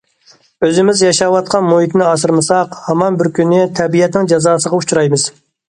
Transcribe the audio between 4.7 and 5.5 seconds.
ئۇچرايمىز.